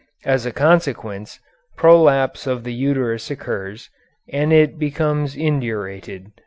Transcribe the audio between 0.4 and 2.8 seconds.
a consequence, prolapse of the